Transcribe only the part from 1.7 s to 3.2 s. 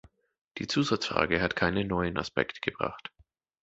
neuen Aspekt gebracht.